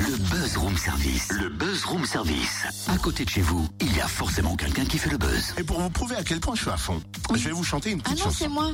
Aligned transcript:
Le 0.00 0.16
Buzz 0.16 0.56
Room 0.56 0.76
Service. 0.76 1.28
Le 1.32 1.48
Buzz 1.48 1.84
Room 1.84 2.04
Service. 2.06 2.64
À 2.88 2.96
côté 2.96 3.24
de 3.24 3.30
chez 3.30 3.42
vous, 3.42 3.68
il 3.80 3.94
y 3.94 4.00
a 4.00 4.08
forcément 4.08 4.56
quelqu'un 4.56 4.84
qui 4.84 4.96
fait 4.98 5.10
le 5.10 5.18
buzz. 5.18 5.54
Et 5.58 5.62
pour 5.62 5.80
vous 5.80 5.90
prouver 5.90 6.16
à 6.16 6.22
quel 6.24 6.40
point 6.40 6.54
je 6.54 6.62
suis 6.62 6.70
à 6.70 6.76
fond, 6.76 7.00
je 7.34 7.44
vais 7.44 7.50
vous 7.50 7.64
chanter 7.64 7.90
une 7.90 8.00
Ah 8.06 8.10
petite 8.10 8.24
non, 8.24 8.32
c'est 8.32 8.48
moi. 8.48 8.70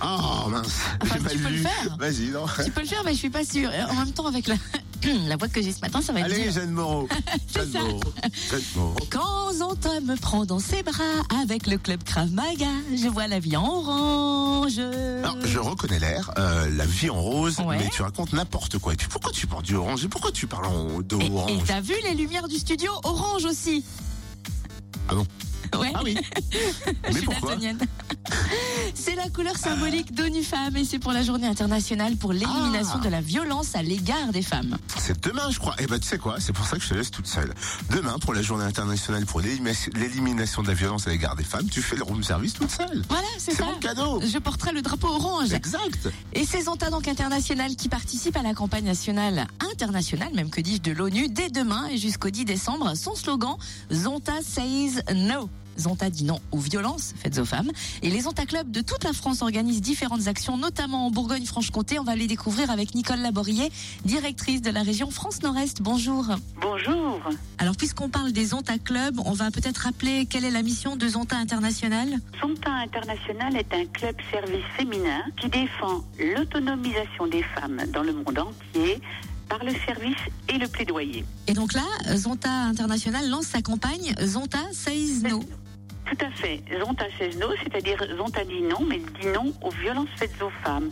Ah 0.00 0.46
mince, 0.50 0.80
Enfin, 1.02 1.14
j'ai 1.16 1.20
mal 1.20 1.32
tu 1.32 1.38
peux 1.38 1.50
le 1.50 1.56
faire. 1.58 1.96
Vas-y, 1.98 2.28
non. 2.30 2.46
Tu 2.64 2.70
peux 2.70 2.80
le 2.80 2.86
faire, 2.86 3.02
mais 3.04 3.12
je 3.12 3.18
suis 3.18 3.30
pas 3.30 3.44
sûre. 3.44 3.70
En 3.90 3.94
même 3.94 4.12
temps, 4.12 4.26
avec 4.26 4.46
la, 4.46 4.56
la 5.28 5.36
voix 5.36 5.48
que 5.48 5.62
j'ai 5.62 5.72
ce 5.72 5.80
matin, 5.80 6.00
ça 6.02 6.12
va 6.12 6.20
être 6.20 6.26
Allez, 6.26 6.42
dur. 6.44 6.52
Jeanne 6.52 6.70
Moreau. 6.70 7.08
Jeanne 7.54 7.70
ça. 7.72 7.78
Moreau. 7.80 8.00
Jeanne 8.50 8.62
Moreau. 8.76 8.96
Quand 9.10 9.52
Zanta 9.52 10.00
me 10.00 10.16
prend 10.16 10.44
dans 10.44 10.58
ses 10.58 10.82
bras 10.82 11.02
avec 11.42 11.66
le 11.66 11.78
club 11.78 12.02
Krav 12.04 12.30
Maga, 12.32 12.66
je 12.94 13.08
vois 13.08 13.26
la 13.26 13.38
vie 13.38 13.56
en 13.56 13.66
orange. 13.66 14.78
Alors, 14.78 15.36
je 15.44 15.58
reconnais 15.58 15.98
l'air, 15.98 16.30
euh, 16.38 16.68
la 16.76 16.86
vie 16.86 17.10
en 17.10 17.20
rose, 17.20 17.58
Ouais. 17.60 17.78
mais 17.78 17.88
tu 17.90 18.02
racontes 18.02 18.32
n'importe 18.32 18.78
quoi. 18.78 18.92
Et 18.92 18.96
puis 18.96 19.08
pourquoi 19.08 19.30
tu 19.32 19.46
portes 19.46 19.64
du 19.64 19.76
orange? 19.76 20.04
Et 20.04 20.08
pourquoi 20.08 20.32
tu 20.32 20.46
parles 20.46 20.66
en 20.66 21.00
Et- 21.00 21.02
d'orange 21.04 21.50
Et 21.50 21.58
t'as 21.66 21.80
vu 21.80 21.94
les 22.04 22.14
lumières 22.14 22.48
du 22.48 22.56
studio 22.56 22.92
orange 23.04 23.44
aussi? 23.44 23.84
Ah 25.08 25.14
bon? 25.14 25.26
Ouais. 25.78 25.90
Ah 25.94 26.00
oui. 26.04 26.16
Je 26.52 26.90
mais 27.04 27.12
suis 27.12 27.22
pourquoi? 27.26 27.56
C'est 28.94 29.16
la 29.16 29.28
couleur 29.28 29.56
symbolique 29.56 30.14
d'ONU 30.14 30.42
Femmes 30.42 30.76
et 30.76 30.84
c'est 30.84 30.98
pour 30.98 31.12
la 31.12 31.22
journée 31.22 31.46
internationale 31.46 32.16
pour 32.16 32.32
l'élimination 32.32 32.98
Ah. 33.00 33.04
de 33.04 33.08
la 33.08 33.20
violence 33.20 33.74
à 33.74 33.82
l'égard 33.82 34.28
des 34.32 34.40
femmes. 34.42 34.78
C'est 34.98 35.22
demain, 35.24 35.50
je 35.50 35.58
crois. 35.58 35.74
Eh 35.78 35.86
ben, 35.86 35.98
tu 35.98 36.06
sais 36.06 36.16
quoi? 36.18 36.36
C'est 36.38 36.52
pour 36.52 36.64
ça 36.66 36.76
que 36.76 36.82
je 36.82 36.88
te 36.88 36.94
laisse 36.94 37.10
toute 37.10 37.26
seule. 37.26 37.52
Demain, 37.90 38.18
pour 38.20 38.32
la 38.34 38.40
journée 38.42 38.64
internationale 38.64 39.26
pour 39.26 39.40
l'élimination 39.40 40.62
de 40.62 40.68
la 40.68 40.74
violence 40.74 41.06
à 41.06 41.10
l'égard 41.10 41.36
des 41.36 41.44
femmes, 41.44 41.68
tu 41.68 41.82
fais 41.82 41.96
le 41.96 42.02
room 42.04 42.22
service 42.22 42.54
toute 42.54 42.70
seule. 42.70 43.02
Voilà, 43.08 43.26
c'est 43.38 43.50
C'est 43.52 43.58
ça. 43.58 43.64
mon 43.66 43.78
cadeau. 43.78 44.20
Je 44.24 44.38
porterai 44.38 44.72
le 44.72 44.80
drapeau 44.82 45.08
orange. 45.08 45.52
Exact. 45.52 46.08
Et 46.32 46.46
c'est 46.46 46.62
Zonta 46.62 46.88
donc 46.90 47.06
international 47.08 47.76
qui 47.76 47.88
participe 47.88 48.36
à 48.36 48.42
la 48.42 48.54
campagne 48.54 48.84
nationale 48.84 49.46
internationale, 49.72 50.32
même 50.34 50.50
que 50.50 50.60
dis-je, 50.60 50.82
de 50.82 50.92
l'ONU 50.92 51.28
dès 51.28 51.50
demain 51.50 51.88
et 51.90 51.98
jusqu'au 51.98 52.30
10 52.30 52.44
décembre. 52.44 52.96
Son 52.96 53.14
slogan 53.14 53.56
Zonta 53.92 54.34
says 54.42 55.02
no. 55.14 55.48
Zonta 55.78 56.10
dit 56.10 56.24
non 56.24 56.40
aux 56.52 56.58
violences 56.58 57.14
faites 57.16 57.38
aux 57.38 57.44
femmes. 57.44 57.70
Et 58.02 58.10
les 58.10 58.22
Zonta 58.22 58.46
Clubs 58.46 58.70
de 58.70 58.80
toute 58.80 59.04
la 59.04 59.12
France 59.12 59.42
organisent 59.42 59.80
différentes 59.80 60.26
actions, 60.26 60.56
notamment 60.56 61.06
en 61.06 61.10
Bourgogne-Franche-Comté. 61.10 61.98
On 61.98 62.04
va 62.04 62.16
les 62.16 62.26
découvrir 62.26 62.70
avec 62.70 62.94
Nicole 62.94 63.20
Laborier, 63.20 63.70
directrice 64.04 64.62
de 64.62 64.70
la 64.70 64.82
région 64.82 65.10
France 65.10 65.42
Nord-Est. 65.42 65.82
Bonjour. 65.82 66.26
Bonjour. 66.60 67.20
Alors, 67.58 67.76
puisqu'on 67.76 68.08
parle 68.08 68.32
des 68.32 68.46
Zonta 68.46 68.78
Clubs, 68.78 69.20
on 69.24 69.32
va 69.32 69.50
peut-être 69.50 69.78
rappeler 69.78 70.26
quelle 70.26 70.44
est 70.44 70.50
la 70.50 70.62
mission 70.62 70.96
de 70.96 71.08
Zonta 71.08 71.36
International? 71.36 72.08
Zonta 72.40 72.70
International 72.70 73.56
est 73.56 73.72
un 73.74 73.86
club 73.86 74.16
service 74.30 74.64
féminin 74.76 75.22
qui 75.40 75.48
défend 75.48 76.04
l'autonomisation 76.18 77.26
des 77.26 77.42
femmes 77.42 77.82
dans 77.92 78.02
le 78.02 78.12
monde 78.12 78.38
entier 78.38 79.00
par 79.48 79.62
le 79.62 79.72
service 79.86 80.16
et 80.48 80.58
le 80.58 80.66
plaidoyer. 80.68 81.24
Et 81.46 81.52
donc 81.52 81.74
là, 81.74 81.84
Zonta 82.16 82.50
International 82.50 83.28
lance 83.28 83.46
sa 83.46 83.62
campagne 83.62 84.14
Zonta 84.22 84.58
says 84.72 85.22
no. 85.22 85.40
Tout 86.06 86.24
à 86.24 86.30
fait. 86.30 86.60
Zonta 86.78 87.06
says 87.18 87.36
no, 87.38 87.48
c'est-à-dire 87.62 87.98
Zonta 88.16 88.44
dit 88.44 88.60
non, 88.60 88.80
mais 88.86 88.98
dit 88.98 89.26
non 89.28 89.52
aux 89.62 89.70
violences 89.70 90.08
faites 90.16 90.40
aux 90.42 90.50
femmes. 90.62 90.90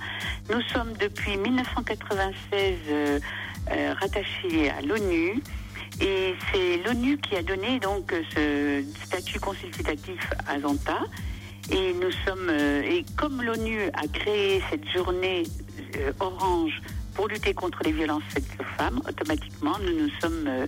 Nous 0.51 0.63
sommes 0.73 0.93
depuis 0.99 1.37
1996 1.37 2.79
euh, 2.89 3.21
euh, 3.71 3.95
rattachés 4.01 4.71
à 4.71 4.81
l'ONU. 4.81 5.43
Et 6.01 6.35
c'est 6.51 6.79
l'ONU 6.79 7.19
qui 7.19 7.37
a 7.37 7.43
donné 7.43 7.79
donc 7.79 8.15
ce 8.35 8.83
statut 9.05 9.39
consultatif 9.39 10.31
à 10.49 10.59
Zonta. 10.59 11.01
Et 11.71 11.93
nous 11.93 12.11
sommes 12.27 12.49
euh, 12.49 12.83
et 12.83 13.05
comme 13.17 13.43
l'ONU 13.43 13.91
a 13.93 14.09
créé 14.09 14.63
cette 14.71 14.89
journée 14.91 15.43
orange 16.21 16.81
pour 17.15 17.29
lutter 17.29 17.55
contre 17.55 17.79
les 17.85 17.93
violences 17.93 18.23
faites 18.29 18.45
aux 18.59 18.77
femmes, 18.77 19.01
automatiquement 19.09 19.77
nous 19.79 20.05
nous 20.05 20.11
sommes 20.21 20.47
euh, 20.47 20.67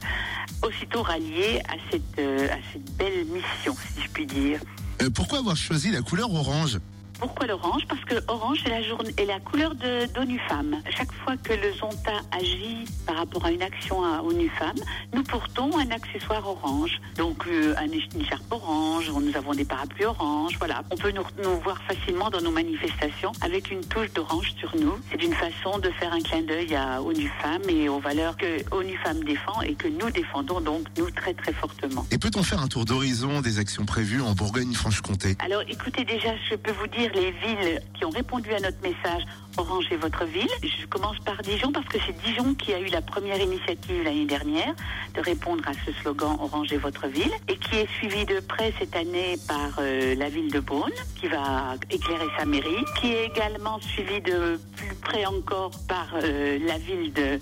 aussitôt 0.62 1.02
ralliés 1.02 1.60
à 1.68 1.74
cette 1.90 2.18
euh, 2.18 2.48
à 2.48 2.58
cette 2.72 2.96
belle 2.96 3.24
mission, 3.26 3.74
si 3.94 4.02
je 4.02 4.08
puis 4.08 4.26
dire. 4.26 4.60
Euh, 5.02 5.10
pourquoi 5.10 5.38
avoir 5.38 5.56
choisi 5.56 5.90
la 5.90 6.02
couleur 6.02 6.32
orange? 6.32 6.78
Pourquoi 7.24 7.46
l'orange? 7.46 7.86
Parce 7.88 8.04
que 8.04 8.16
orange 8.28 8.58
est 8.66 8.68
la, 8.68 8.82
journée, 8.82 9.14
est 9.16 9.24
la 9.24 9.40
couleur 9.40 9.74
de 9.74 10.04
d'ONU 10.12 10.38
Femmes. 10.46 10.76
Chaque 10.90 11.10
fois 11.10 11.38
que 11.38 11.54
le 11.54 11.72
Zonta 11.72 12.20
agit 12.30 12.84
par 13.06 13.16
rapport 13.16 13.46
à 13.46 13.50
une 13.50 13.62
action 13.62 14.04
à 14.04 14.20
ONU 14.20 14.50
Femmes, 14.58 14.76
nous 15.14 15.22
portons 15.22 15.70
un 15.78 15.90
accessoire 15.90 16.46
orange. 16.46 17.00
Donc 17.16 17.46
euh, 17.46 17.74
un, 17.78 17.86
une 17.86 18.20
écharpe 18.20 18.52
orange, 18.52 19.10
nous 19.10 19.34
avons 19.34 19.54
des 19.54 19.64
parapluies 19.64 20.04
orange, 20.04 20.56
voilà. 20.58 20.82
On 20.90 20.96
peut 20.96 21.12
nous, 21.12 21.22
nous 21.42 21.58
voir 21.60 21.80
facilement 21.88 22.28
dans 22.28 22.42
nos 22.42 22.50
manifestations 22.50 23.32
avec 23.40 23.70
une 23.70 23.80
touche 23.80 24.12
d'orange 24.12 24.52
sur 24.58 24.76
nous. 24.76 24.92
C'est 25.10 25.22
une 25.24 25.32
façon 25.32 25.78
de 25.78 25.88
faire 25.92 26.12
un 26.12 26.20
clin 26.20 26.42
d'œil 26.42 26.74
à 26.74 27.00
ONU 27.00 27.32
Femmes 27.40 27.70
et 27.70 27.88
aux 27.88 28.00
valeurs 28.00 28.36
que 28.36 28.62
ONU 28.70 28.98
Femmes 29.02 29.24
défend 29.24 29.62
et 29.62 29.74
que 29.74 29.88
nous 29.88 30.10
défendons 30.10 30.60
donc 30.60 30.88
nous 30.98 31.10
très 31.10 31.32
très 31.32 31.54
fortement. 31.54 32.04
Et 32.10 32.18
peut-on 32.18 32.42
faire 32.42 32.60
un 32.60 32.68
tour 32.68 32.84
d'horizon 32.84 33.40
des 33.40 33.58
actions 33.58 33.86
prévues 33.86 34.20
en 34.20 34.34
Bourgogne-Franche-Comté? 34.34 35.38
Alors 35.42 35.62
écoutez, 35.66 36.04
déjà, 36.04 36.34
je 36.50 36.56
peux 36.56 36.72
vous 36.72 36.86
dire 36.88 37.13
les 37.14 37.30
villes 37.30 37.80
qui 37.94 38.04
ont 38.04 38.10
répondu 38.10 38.52
à 38.52 38.60
notre 38.60 38.80
message 38.82 39.22
Orangez 39.56 39.96
votre 39.96 40.24
ville. 40.24 40.48
Je 40.62 40.86
commence 40.86 41.18
par 41.20 41.40
Dijon 41.42 41.70
parce 41.70 41.86
que 41.86 41.98
c'est 42.04 42.16
Dijon 42.24 42.54
qui 42.54 42.74
a 42.74 42.80
eu 42.80 42.86
la 42.86 43.00
première 43.00 43.40
initiative 43.40 44.02
l'année 44.02 44.26
dernière 44.26 44.74
de 45.14 45.20
répondre 45.20 45.62
à 45.68 45.72
ce 45.86 45.92
slogan 46.00 46.36
Orangez 46.40 46.76
votre 46.76 47.06
ville 47.06 47.30
et 47.46 47.56
qui 47.56 47.76
est 47.76 47.88
suivi 47.98 48.24
de 48.24 48.40
près 48.40 48.72
cette 48.80 48.96
année 48.96 49.36
par 49.46 49.78
euh, 49.78 50.16
la 50.16 50.28
ville 50.28 50.50
de 50.50 50.58
Beaune 50.58 50.90
qui 51.20 51.28
va 51.28 51.76
éclairer 51.88 52.26
sa 52.36 52.44
mairie, 52.44 52.84
qui 53.00 53.12
est 53.12 53.26
également 53.26 53.80
suivi 53.80 54.20
de 54.20 54.58
plus 54.76 54.94
près 54.96 55.24
encore 55.24 55.70
par 55.88 56.08
euh, 56.20 56.58
la 56.66 56.78
ville 56.78 57.12
de 57.12 57.38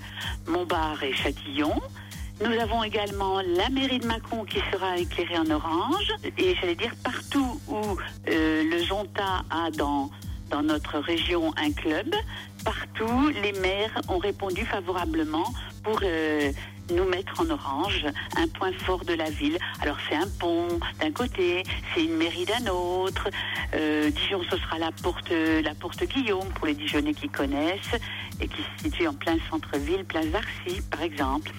Montbard 0.47 1.03
et 1.03 1.15
Châtillon. 1.15 1.81
Nous 2.45 2.59
avons 2.61 2.83
également 2.83 3.41
la 3.41 3.69
mairie 3.69 4.01
de 4.01 4.07
Mâcon 4.07 4.45
qui 4.45 4.59
sera 4.73 4.99
éclairée 4.99 5.39
en 5.39 5.49
orange. 5.49 6.13
Et 6.39 6.57
j'allais 6.57 6.75
dire 6.75 6.93
partout 7.33 7.61
où 7.69 7.99
euh, 8.29 8.65
le 8.65 8.79
Zonta 8.85 9.45
a 9.51 9.71
dans, 9.71 10.11
dans 10.51 10.63
notre 10.63 10.99
région 10.99 11.53
un 11.57 11.73
club, 11.73 12.15
partout 12.65 13.29
les 13.43 13.53
maires 13.61 14.01
ont 14.09 14.19
répondu 14.19 14.65
favorablement 14.67 15.47
pour 15.83 16.01
euh, 16.03 16.53
nous 16.93 17.05
mettre 17.05 17.41
en 17.41 17.49
orange 17.49 18.05
un 18.37 18.47
point 18.49 18.73
fort 18.73 19.05
de 19.05 19.15
la 19.15 19.31
ville. 19.31 19.59
Alors 19.81 19.97
c'est 20.09 20.17
un 20.17 20.29
pont 20.39 20.69
d'un 21.01 21.11
côté, 21.11 21.63
c'est 21.95 22.05
une 22.05 22.17
mairie 22.17 22.45
d'un 22.45 22.71
autre. 22.71 23.29
Euh, 23.75 24.11
Dijon, 24.11 24.43
ce 24.51 24.59
sera 24.59 24.79
la 24.79 24.93
porte, 24.93 25.31
la 25.31 25.75
porte 25.75 26.05
Guillaume 26.05 26.49
pour 26.55 26.67
les 26.67 26.75
Dijonnais 26.75 27.15
qui 27.15 27.29
connaissent 27.29 27.97
et 28.41 28.49
qui 28.49 28.63
se 28.63 28.85
situe 28.85 29.07
en 29.09 29.15
plein 29.15 29.37
centre-ville, 29.51 30.05
place 30.05 30.27
d'Arcy 30.27 30.83
par 30.91 31.03
exemple. 31.03 31.51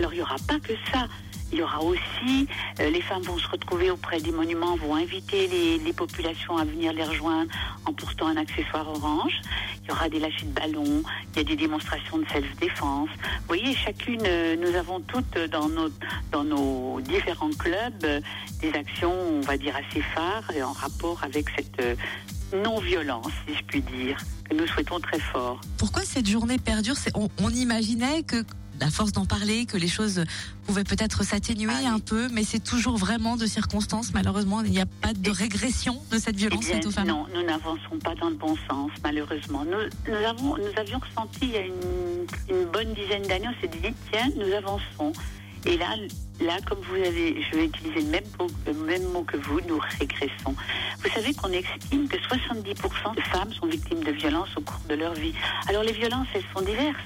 Alors 0.00 0.14
il 0.14 0.16
n'y 0.16 0.22
aura 0.22 0.36
pas 0.48 0.58
que 0.58 0.72
ça. 0.90 1.06
Il 1.52 1.58
y 1.58 1.62
aura 1.62 1.82
aussi, 1.82 2.46
euh, 2.78 2.88
les 2.88 3.02
femmes 3.02 3.22
vont 3.22 3.36
se 3.36 3.46
retrouver 3.48 3.90
auprès 3.90 4.18
des 4.18 4.32
monuments, 4.32 4.76
vont 4.76 4.94
inviter 4.94 5.46
les, 5.46 5.92
populations 5.92 6.56
à 6.56 6.64
venir 6.64 6.94
les 6.94 7.04
rejoindre 7.04 7.52
en 7.84 7.92
portant 7.92 8.28
un 8.28 8.38
accessoire 8.38 8.88
orange. 8.88 9.42
Il 9.82 9.88
y 9.88 9.92
aura 9.92 10.08
des 10.08 10.20
lâchers 10.20 10.46
de 10.46 10.52
ballons, 10.52 11.02
il 11.34 11.36
y 11.36 11.40
a 11.40 11.44
des 11.44 11.56
démonstrations 11.56 12.16
de 12.16 12.24
self-défense. 12.32 13.10
Vous 13.10 13.46
voyez, 13.46 13.74
chacune, 13.74 14.22
euh, 14.24 14.56
nous 14.56 14.74
avons 14.74 15.00
toutes 15.00 15.36
dans 15.50 15.68
nos, 15.68 15.90
dans 16.32 16.44
nos 16.44 16.98
différents 17.02 17.50
clubs 17.50 18.04
euh, 18.04 18.20
des 18.62 18.72
actions, 18.72 19.12
on 19.12 19.40
va 19.42 19.58
dire, 19.58 19.74
assez 19.76 20.00
phares 20.00 20.50
en 20.64 20.72
rapport 20.72 21.22
avec 21.24 21.46
cette 21.54 21.98
non-violence, 22.54 23.32
si 23.46 23.54
je 23.54 23.62
puis 23.64 23.82
dire, 23.82 24.16
que 24.48 24.54
nous 24.54 24.66
souhaitons 24.66 25.00
très 25.00 25.20
fort. 25.20 25.60
Pourquoi 25.76 26.02
cette 26.02 26.26
journée 26.26 26.58
perdure? 26.58 26.94
On 27.14 27.50
imaginait 27.50 28.22
que, 28.22 28.44
à 28.82 28.90
force 28.90 29.12
d'en 29.12 29.24
parler, 29.26 29.66
que 29.66 29.76
les 29.76 29.88
choses 29.88 30.24
pouvaient 30.66 30.84
peut-être 30.84 31.22
s'atténuer 31.24 31.72
Ah 31.74 31.80
oui. 31.82 31.86
un 31.86 31.98
peu, 31.98 32.28
mais 32.32 32.44
c'est 32.44 32.60
toujours 32.62 32.96
vraiment 32.96 33.36
de 33.36 33.46
circonstances. 33.46 34.12
Malheureusement, 34.14 34.62
il 34.62 34.70
n'y 34.70 34.80
a 34.80 34.86
pas 34.86 35.12
de 35.12 35.30
régression 35.30 36.00
de 36.10 36.18
cette 36.18 36.34
Eh 36.36 36.38
violence 36.38 36.64
bien, 36.66 36.74
faite 36.76 36.86
aux 36.86 36.90
femmes. 36.90 37.08
non, 37.08 37.26
nous 37.34 37.42
n'avançons 37.42 37.98
pas 38.02 38.14
dans 38.14 38.28
le 38.30 38.36
bon 38.36 38.56
sens, 38.68 38.90
malheureusement. 39.02 39.64
Nous, 39.64 40.12
nous, 40.12 40.26
avons, 40.26 40.56
nous 40.56 40.72
avions 40.78 40.98
ressenti 40.98 41.38
il 41.42 41.50
y 41.50 41.56
a 41.56 41.60
une, 41.66 42.26
une 42.50 42.64
bonne 42.72 42.92
dizaine 42.94 43.22
d'années, 43.22 43.48
on 43.48 43.60
s'est 43.60 43.68
dit, 43.68 43.94
tiens, 44.12 44.28
nous 44.36 44.52
avançons. 44.54 45.12
Et 45.66 45.76
là, 45.76 45.94
là, 46.40 46.56
comme 46.66 46.78
vous 46.88 46.94
avez, 46.94 47.42
je 47.42 47.54
vais 47.56 47.66
utiliser 47.66 48.00
le 48.00 48.06
même, 48.10 48.24
mot, 48.38 48.46
le 48.66 48.72
même 48.72 49.04
mot 49.12 49.22
que 49.24 49.36
vous, 49.36 49.60
nous 49.68 49.78
régressons. 50.00 50.54
Vous 51.04 51.10
savez 51.14 51.34
qu'on 51.34 51.52
estime 51.52 52.08
que 52.08 52.16
70% 52.16 53.14
de 53.14 53.20
femmes 53.30 53.52
sont 53.52 53.66
victimes 53.66 54.02
de 54.02 54.12
violences 54.12 54.48
au 54.56 54.62
cours 54.62 54.80
de 54.88 54.94
leur 54.94 55.12
vie. 55.12 55.34
Alors 55.68 55.82
les 55.82 55.92
violences, 55.92 56.28
elles 56.34 56.44
sont 56.56 56.62
diverses. 56.62 56.96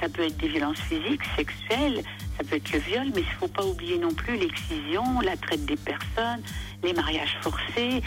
Ça 0.00 0.08
peut 0.08 0.22
être 0.22 0.36
des 0.36 0.48
violences 0.48 0.78
physiques, 0.78 1.22
sexuelles, 1.36 2.02
ça 2.36 2.44
peut 2.44 2.56
être 2.56 2.72
le 2.72 2.78
viol, 2.78 3.06
mais 3.14 3.20
il 3.22 3.26
ne 3.26 3.38
faut 3.40 3.48
pas 3.48 3.64
oublier 3.64 3.98
non 3.98 4.12
plus 4.14 4.36
l'excision, 4.36 5.20
la 5.20 5.36
traite 5.36 5.64
des 5.66 5.76
personnes, 5.76 6.40
les 6.82 6.92
mariages 6.92 7.36
forcés. 7.42 8.02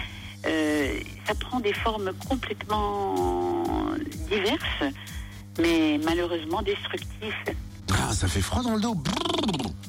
Euh, 0.45 0.99
ça 1.27 1.35
prend 1.35 1.59
des 1.59 1.73
formes 1.73 2.11
complètement 2.27 3.15
diverses, 4.29 4.93
mais 5.59 5.99
malheureusement 6.03 6.61
destructives. 6.61 7.55
Ah, 7.93 8.13
ça 8.13 8.27
fait 8.27 8.41
froid 8.41 8.63
dans 8.63 8.75
le 8.75 8.81
dos. 8.81 8.95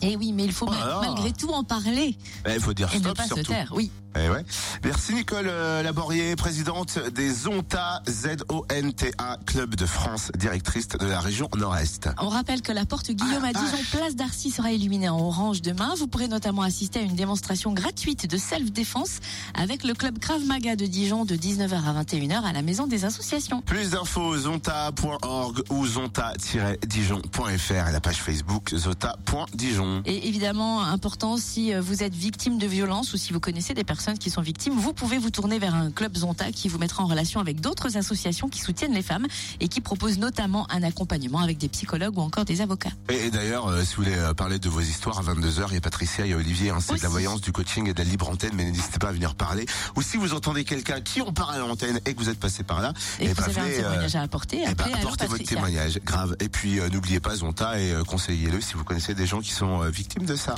Et 0.02 0.12
Eh 0.12 0.16
oui, 0.16 0.32
mais 0.32 0.44
il 0.44 0.52
faut 0.52 0.66
Oh 0.68 1.00
malgré 1.00 1.32
tout 1.32 1.50
en 1.50 1.62
parler 1.62 2.16
Il 2.48 2.60
faut 2.60 2.72
dire 2.74 2.92
et 2.92 2.98
ne 2.98 3.02
stop 3.04 3.16
pas 3.16 3.22
se 3.22 3.28
surtout. 3.34 3.52
taire. 3.52 3.72
Oui. 3.74 3.90
Eh 4.14 4.28
ouais. 4.28 4.44
Merci 4.84 5.14
Nicole 5.14 5.46
euh, 5.48 5.82
Laborier, 5.82 6.36
présidente 6.36 6.98
des 7.14 7.32
ZONTA, 7.32 8.02
Z-O-N-T-A, 8.06 9.38
Club 9.46 9.74
de 9.74 9.86
France, 9.86 10.30
directrice 10.36 10.88
de 10.88 11.06
la 11.06 11.20
région 11.20 11.48
Nord-Est. 11.56 12.10
On 12.18 12.28
rappelle 12.28 12.60
que 12.60 12.72
la 12.72 12.84
porte 12.84 13.10
Guillaume 13.10 13.44
à 13.44 13.52
Dijon, 13.52 13.78
place 13.90 14.14
d'Arcy, 14.14 14.50
sera 14.50 14.72
illuminée 14.72 15.08
en 15.08 15.18
orange 15.18 15.62
demain. 15.62 15.94
Vous 15.96 16.08
pourrez 16.08 16.28
notamment 16.28 16.62
assister 16.62 16.98
à 16.98 17.02
une 17.02 17.16
démonstration 17.16 17.72
gratuite 17.72 18.26
de 18.26 18.36
self-défense 18.36 19.20
avec 19.54 19.82
le 19.82 19.94
club 19.94 20.18
Krav 20.18 20.44
Maga 20.44 20.76
de 20.76 20.84
Dijon 20.84 21.24
de 21.24 21.34
19h 21.34 21.72
à 21.72 22.02
21h 22.02 22.42
à 22.42 22.52
la 22.52 22.60
Maison 22.60 22.86
des 22.86 23.06
Associations. 23.06 23.62
Plus 23.62 23.90
d'infos, 23.90 24.36
zonta.org 24.36 25.62
ou 25.70 25.86
zonta-dijon.fr 25.86 27.88
et 27.88 27.92
la 27.92 28.00
page 28.00 28.16
Facebook 28.16 28.74
zota.dijon. 28.74 30.02
Et 30.04 30.28
évidemment, 30.28 30.82
important, 30.82 31.38
si 31.38 31.72
vous 31.74 32.02
êtes 32.02 32.14
victime 32.14 32.58
de 32.58 32.66
violence 32.66 33.14
ou 33.14 33.16
si 33.16 33.32
vous 33.32 33.40
connaissez 33.40 33.72
des 33.72 33.84
personnes 33.84 34.01
qui 34.18 34.30
sont 34.30 34.42
victimes, 34.42 34.74
vous 34.74 34.92
pouvez 34.92 35.18
vous 35.18 35.30
tourner 35.30 35.58
vers 35.58 35.74
un 35.74 35.90
club 35.90 36.16
Zonta 36.16 36.50
qui 36.50 36.68
vous 36.68 36.78
mettra 36.78 37.04
en 37.04 37.06
relation 37.06 37.40
avec 37.40 37.60
d'autres 37.60 37.96
associations 37.96 38.48
qui 38.48 38.60
soutiennent 38.60 38.94
les 38.94 39.02
femmes 39.02 39.26
et 39.60 39.68
qui 39.68 39.80
proposent 39.80 40.18
notamment 40.18 40.66
un 40.70 40.82
accompagnement 40.82 41.38
avec 41.38 41.58
des 41.58 41.68
psychologues 41.68 42.18
ou 42.18 42.20
encore 42.20 42.44
des 42.44 42.60
avocats. 42.60 42.90
Et, 43.08 43.30
d'ailleurs, 43.30 43.68
euh, 43.68 43.84
si 43.84 43.94
vous 43.94 44.02
voulez 44.02 44.16
euh, 44.16 44.34
parler 44.34 44.58
de 44.58 44.68
vos 44.68 44.80
histoires 44.80 45.18
à 45.18 45.22
22h, 45.22 45.66
il 45.68 45.74
y 45.74 45.76
a 45.76 45.80
Patricia, 45.80 46.26
il 46.26 46.30
y 46.30 46.34
a 46.34 46.36
Olivier, 46.36 46.70
hein, 46.70 46.78
c'est 46.80 46.96
de 46.96 47.02
la 47.02 47.08
voyance, 47.08 47.40
du 47.40 47.52
coaching 47.52 47.88
et 47.88 47.94
de 47.94 47.98
la 47.98 48.04
libre 48.04 48.28
antenne, 48.28 48.52
mais 48.54 48.64
n'hésitez 48.64 48.98
pas 48.98 49.08
à 49.08 49.12
venir 49.12 49.34
parler. 49.36 49.66
Ou 49.96 50.02
si 50.02 50.16
vous 50.16 50.34
entendez 50.34 50.64
quelqu'un 50.64 51.00
qui 51.00 51.20
en 51.20 51.32
parle 51.32 51.54
à 51.54 51.58
l'antenne 51.58 52.00
et 52.04 52.14
que 52.14 52.18
vous 52.18 52.28
êtes 52.28 52.40
passé 52.40 52.64
par 52.64 52.82
là, 52.82 52.92
et, 53.20 53.28
que 53.28 53.34
bah, 53.34 53.44
vous 53.46 53.58
avez 53.58 53.76
un 53.76 53.82
témoignage 53.82 54.16
à 54.16 54.22
apporter, 54.22 54.62
et 54.62 54.74
bah, 54.74 54.86
apportez 54.94 55.26
votre 55.26 55.44
témoignage, 55.44 56.00
grave. 56.04 56.36
Et 56.40 56.48
puis 56.48 56.80
n'oubliez 56.92 57.20
pas 57.20 57.36
Zonta 57.36 57.80
et 57.80 57.94
conseillez-le 58.06 58.60
si 58.60 58.74
vous 58.74 58.84
connaissez 58.84 59.14
des 59.14 59.26
gens 59.26 59.40
qui 59.40 59.52
sont 59.52 59.80
victimes 59.90 60.24
de 60.24 60.36
ça. 60.36 60.56